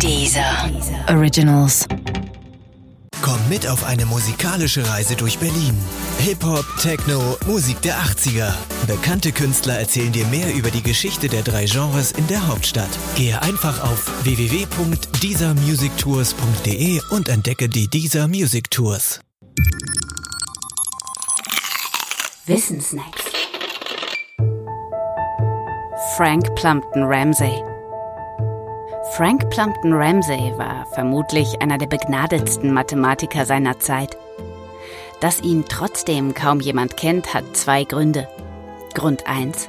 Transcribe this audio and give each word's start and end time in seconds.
Dieser 0.00 0.70
Originals. 1.08 1.86
Komm 3.22 3.38
mit 3.48 3.66
auf 3.66 3.82
eine 3.84 4.04
musikalische 4.06 4.88
Reise 4.88 5.16
durch 5.16 5.38
Berlin. 5.38 5.76
Hip-Hop, 6.18 6.64
Techno, 6.80 7.36
Musik 7.46 7.80
der 7.82 7.96
80er. 7.96 8.52
Bekannte 8.86 9.32
Künstler 9.32 9.78
erzählen 9.78 10.12
dir 10.12 10.26
mehr 10.26 10.54
über 10.54 10.70
die 10.70 10.82
Geschichte 10.82 11.28
der 11.28 11.42
drei 11.42 11.64
Genres 11.64 12.12
in 12.12 12.26
der 12.26 12.46
Hauptstadt. 12.46 12.90
Gehe 13.16 13.40
einfach 13.40 13.82
auf 13.82 14.10
www.diesermusictours.de 14.24 17.00
und 17.10 17.28
entdecke 17.28 17.68
die 17.68 17.88
Dieser 17.88 18.28
Music 18.28 18.70
Tours. 18.70 19.20
Wissensnacks. 22.46 23.22
Frank 26.16 26.54
Plumpton 26.56 27.04
Ramsey. 27.04 27.62
Frank 29.16 29.48
Plumpton 29.50 29.92
Ramsey 29.92 30.52
war 30.56 30.86
vermutlich 30.86 31.62
einer 31.62 31.78
der 31.78 31.86
begnadetsten 31.86 32.72
Mathematiker 32.72 33.46
seiner 33.46 33.78
Zeit. 33.78 34.16
Dass 35.20 35.40
ihn 35.40 35.64
trotzdem 35.68 36.34
kaum 36.34 36.58
jemand 36.58 36.96
kennt, 36.96 37.32
hat 37.32 37.56
zwei 37.56 37.84
Gründe. 37.84 38.26
Grund 38.92 39.24
1. 39.28 39.68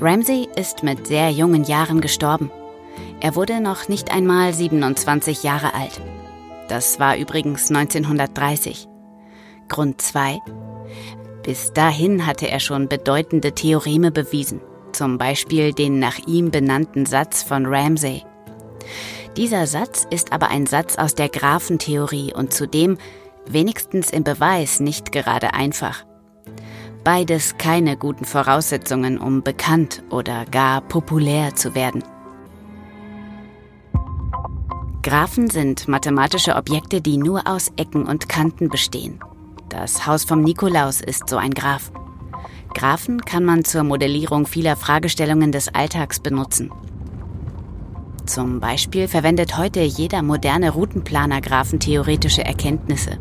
Ramsey 0.00 0.48
ist 0.56 0.82
mit 0.82 1.06
sehr 1.06 1.28
jungen 1.30 1.64
Jahren 1.64 2.00
gestorben. 2.00 2.50
Er 3.20 3.36
wurde 3.36 3.60
noch 3.60 3.88
nicht 3.88 4.10
einmal 4.10 4.54
27 4.54 5.42
Jahre 5.42 5.74
alt. 5.74 6.00
Das 6.68 6.98
war 6.98 7.18
übrigens 7.18 7.68
1930. 7.68 8.88
Grund 9.68 10.00
2. 10.00 10.38
Bis 11.42 11.74
dahin 11.74 12.24
hatte 12.24 12.48
er 12.48 12.58
schon 12.58 12.88
bedeutende 12.88 13.52
Theoreme 13.52 14.10
bewiesen, 14.10 14.62
zum 14.92 15.18
Beispiel 15.18 15.74
den 15.74 15.98
nach 15.98 16.20
ihm 16.26 16.50
benannten 16.50 17.04
Satz 17.04 17.42
von 17.42 17.66
Ramsey. 17.66 18.24
Dieser 19.36 19.66
Satz 19.66 20.06
ist 20.10 20.32
aber 20.32 20.48
ein 20.48 20.66
Satz 20.66 20.96
aus 20.96 21.14
der 21.14 21.28
Graphentheorie 21.28 22.32
und 22.34 22.52
zudem, 22.52 22.98
wenigstens 23.46 24.10
im 24.10 24.24
Beweis, 24.24 24.80
nicht 24.80 25.12
gerade 25.12 25.54
einfach. 25.54 26.04
Beides 27.04 27.58
keine 27.58 27.96
guten 27.96 28.24
Voraussetzungen, 28.24 29.18
um 29.18 29.42
bekannt 29.42 30.04
oder 30.10 30.44
gar 30.44 30.80
populär 30.82 31.54
zu 31.54 31.74
werden. 31.74 32.04
Graphen 35.02 35.50
sind 35.50 35.88
mathematische 35.88 36.54
Objekte, 36.54 37.00
die 37.00 37.16
nur 37.16 37.48
aus 37.48 37.72
Ecken 37.76 38.06
und 38.06 38.28
Kanten 38.28 38.68
bestehen. 38.68 39.18
Das 39.68 40.06
Haus 40.06 40.22
vom 40.22 40.42
Nikolaus 40.42 41.00
ist 41.00 41.28
so 41.28 41.38
ein 41.38 41.50
Graph. 41.50 41.90
Graphen 42.72 43.20
kann 43.22 43.44
man 43.44 43.64
zur 43.64 43.82
Modellierung 43.82 44.46
vieler 44.46 44.76
Fragestellungen 44.76 45.50
des 45.50 45.74
Alltags 45.74 46.20
benutzen. 46.20 46.70
Zum 48.26 48.60
Beispiel 48.60 49.08
verwendet 49.08 49.58
heute 49.58 49.80
jeder 49.80 50.22
moderne 50.22 50.70
Routenplaner 50.70 51.40
graphentheoretische 51.40 52.44
Erkenntnisse. 52.44 53.18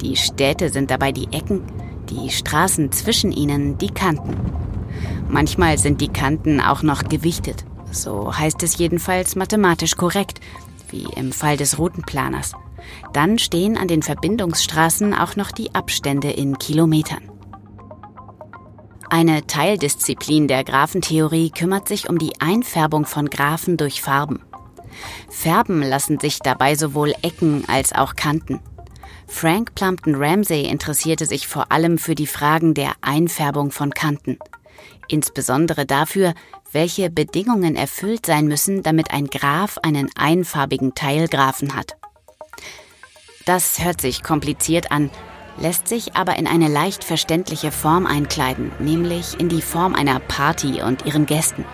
Die 0.00 0.16
Städte 0.16 0.68
sind 0.68 0.90
dabei 0.90 1.12
die 1.12 1.28
Ecken, 1.32 1.62
die 2.08 2.30
Straßen 2.30 2.92
zwischen 2.92 3.32
ihnen 3.32 3.78
die 3.78 3.90
Kanten. 3.90 4.36
Manchmal 5.28 5.78
sind 5.78 6.00
die 6.00 6.08
Kanten 6.08 6.60
auch 6.60 6.82
noch 6.82 7.04
gewichtet. 7.04 7.64
So 7.90 8.36
heißt 8.36 8.62
es 8.62 8.78
jedenfalls 8.78 9.36
mathematisch 9.36 9.96
korrekt, 9.96 10.40
wie 10.90 11.06
im 11.16 11.32
Fall 11.32 11.56
des 11.56 11.78
Routenplaners. 11.78 12.52
Dann 13.12 13.38
stehen 13.38 13.76
an 13.76 13.88
den 13.88 14.02
Verbindungsstraßen 14.02 15.14
auch 15.14 15.34
noch 15.36 15.50
die 15.50 15.74
Abstände 15.74 16.30
in 16.30 16.58
Kilometern. 16.58 17.35
Eine 19.08 19.46
Teildisziplin 19.46 20.48
der 20.48 20.64
Graphentheorie 20.64 21.50
kümmert 21.50 21.86
sich 21.86 22.08
um 22.08 22.18
die 22.18 22.40
Einfärbung 22.40 23.06
von 23.06 23.30
Graphen 23.30 23.76
durch 23.76 24.02
Farben. 24.02 24.40
Färben 25.30 25.82
lassen 25.82 26.18
sich 26.18 26.40
dabei 26.40 26.74
sowohl 26.74 27.14
Ecken 27.22 27.64
als 27.68 27.92
auch 27.92 28.16
Kanten. 28.16 28.60
Frank 29.28 29.74
Plumpton 29.74 30.14
Ramsey 30.16 30.66
interessierte 30.66 31.26
sich 31.26 31.46
vor 31.46 31.70
allem 31.70 31.98
für 31.98 32.14
die 32.14 32.26
Fragen 32.26 32.74
der 32.74 32.92
Einfärbung 33.00 33.70
von 33.70 33.90
Kanten. 33.90 34.38
Insbesondere 35.08 35.86
dafür, 35.86 36.34
welche 36.72 37.10
Bedingungen 37.10 37.76
erfüllt 37.76 38.26
sein 38.26 38.46
müssen, 38.46 38.82
damit 38.82 39.12
ein 39.12 39.26
Graph 39.28 39.78
einen 39.82 40.10
einfarbigen 40.16 40.94
Teilgraphen 40.94 41.76
hat. 41.76 41.96
Das 43.44 43.78
hört 43.84 44.00
sich 44.00 44.24
kompliziert 44.24 44.90
an, 44.90 45.10
lässt 45.58 45.88
sich 45.88 46.16
aber 46.16 46.36
in 46.36 46.46
eine 46.46 46.68
leicht 46.68 47.04
verständliche 47.04 47.72
Form 47.72 48.06
einkleiden, 48.06 48.72
nämlich 48.78 49.38
in 49.40 49.48
die 49.48 49.62
Form 49.62 49.94
einer 49.94 50.20
Party 50.20 50.82
und 50.82 51.06
ihren 51.06 51.26
Gästen. 51.26 51.64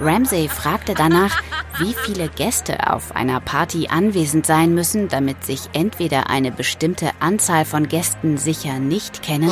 Ramsey 0.00 0.48
fragte 0.48 0.92
danach, 0.94 1.42
wie 1.78 1.94
viele 1.94 2.28
Gäste 2.28 2.92
auf 2.92 3.14
einer 3.14 3.40
Party 3.40 3.88
anwesend 3.88 4.46
sein 4.46 4.74
müssen, 4.74 5.08
damit 5.08 5.44
sich 5.44 5.70
entweder 5.72 6.28
eine 6.28 6.50
bestimmte 6.50 7.10
Anzahl 7.20 7.64
von 7.64 7.88
Gästen 7.88 8.38
sicher 8.38 8.78
nicht 8.78 9.22
kennen 9.22 9.50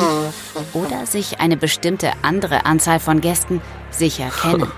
oder 0.73 1.05
sich 1.05 1.39
eine 1.39 1.57
bestimmte 1.57 2.11
andere 2.21 2.65
Anzahl 2.65 2.99
von 2.99 3.21
Gästen 3.21 3.61
sicher 3.91 4.29
kennen. 4.29 4.71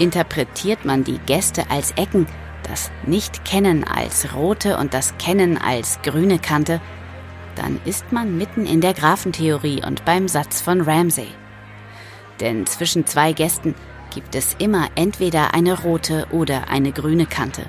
Interpretiert 0.00 0.84
man 0.84 1.04
die 1.04 1.18
Gäste 1.18 1.70
als 1.70 1.92
Ecken, 1.92 2.26
das 2.62 2.90
Nicht-Kennen 3.06 3.84
als 3.84 4.34
rote 4.34 4.78
und 4.78 4.94
das 4.94 5.14
Kennen 5.18 5.58
als 5.58 6.00
grüne 6.02 6.38
Kante, 6.38 6.80
dann 7.56 7.80
ist 7.84 8.12
man 8.12 8.36
mitten 8.36 8.66
in 8.66 8.80
der 8.80 8.94
Graphentheorie 8.94 9.82
und 9.84 10.04
beim 10.04 10.28
Satz 10.28 10.60
von 10.60 10.80
Ramsey. 10.80 11.28
Denn 12.40 12.66
zwischen 12.66 13.06
zwei 13.06 13.32
Gästen 13.32 13.74
gibt 14.12 14.34
es 14.34 14.54
immer 14.58 14.88
entweder 14.94 15.54
eine 15.54 15.80
rote 15.82 16.26
oder 16.30 16.68
eine 16.68 16.92
grüne 16.92 17.26
Kante. 17.26 17.66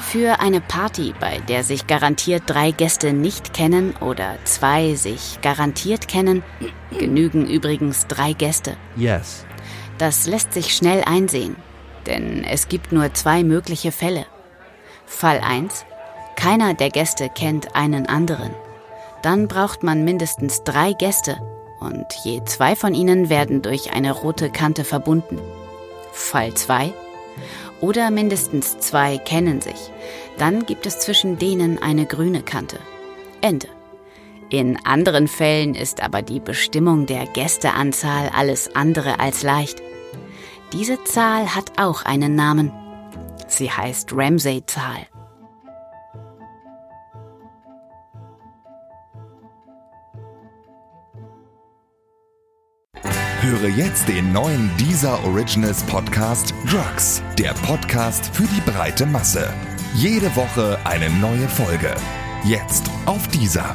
Für 0.00 0.40
eine 0.40 0.60
Party, 0.60 1.14
bei 1.20 1.38
der 1.40 1.62
sich 1.62 1.86
garantiert 1.86 2.44
drei 2.46 2.70
Gäste 2.70 3.12
nicht 3.12 3.52
kennen 3.52 3.94
oder 4.00 4.38
zwei 4.44 4.94
sich 4.94 5.40
garantiert 5.42 6.08
kennen, 6.08 6.42
genügen 6.98 7.46
übrigens 7.46 8.06
drei 8.06 8.32
Gäste. 8.32 8.76
Yes. 8.96 9.44
Das 9.98 10.26
lässt 10.26 10.54
sich 10.54 10.74
schnell 10.74 11.04
einsehen, 11.04 11.54
denn 12.06 12.44
es 12.44 12.68
gibt 12.68 12.92
nur 12.92 13.12
zwei 13.12 13.44
mögliche 13.44 13.92
Fälle. 13.92 14.26
Fall 15.06 15.40
1. 15.40 15.84
Keiner 16.34 16.72
der 16.74 16.88
Gäste 16.88 17.28
kennt 17.28 17.76
einen 17.76 18.06
anderen 18.06 18.52
dann 19.22 19.48
braucht 19.48 19.82
man 19.82 20.04
mindestens 20.04 20.64
drei 20.64 20.92
Gäste 20.92 21.40
und 21.80 22.06
je 22.24 22.42
zwei 22.44 22.76
von 22.76 22.94
ihnen 22.94 23.28
werden 23.28 23.62
durch 23.62 23.92
eine 23.92 24.12
rote 24.12 24.50
Kante 24.50 24.84
verbunden. 24.84 25.38
Fall 26.12 26.54
2. 26.54 26.92
Oder 27.80 28.10
mindestens 28.10 28.78
zwei 28.78 29.18
kennen 29.18 29.60
sich. 29.60 29.90
Dann 30.38 30.66
gibt 30.66 30.86
es 30.86 30.98
zwischen 31.00 31.38
denen 31.38 31.82
eine 31.82 32.06
grüne 32.06 32.42
Kante. 32.42 32.78
Ende. 33.40 33.68
In 34.50 34.84
anderen 34.84 35.28
Fällen 35.28 35.74
ist 35.74 36.02
aber 36.02 36.22
die 36.22 36.40
Bestimmung 36.40 37.06
der 37.06 37.26
Gästeanzahl 37.26 38.30
alles 38.36 38.74
andere 38.74 39.20
als 39.20 39.42
leicht. 39.42 39.80
Diese 40.72 41.02
Zahl 41.04 41.54
hat 41.54 41.78
auch 41.78 42.04
einen 42.04 42.34
Namen. 42.34 42.72
Sie 43.46 43.70
heißt 43.70 44.12
Ramsey-Zahl. 44.12 45.06
Höre 53.40 53.68
jetzt 53.70 54.06
den 54.06 54.34
neuen 54.34 54.70
Deezer 54.76 55.24
Originals 55.24 55.82
Podcast 55.84 56.52
Drugs, 56.70 57.22
der 57.38 57.54
Podcast 57.54 58.26
für 58.36 58.42
die 58.42 58.60
breite 58.70 59.06
Masse. 59.06 59.50
Jede 59.94 60.36
Woche 60.36 60.78
eine 60.84 61.08
neue 61.08 61.48
Folge. 61.48 61.94
Jetzt 62.44 62.90
auf 63.06 63.26
Deezer. 63.28 63.72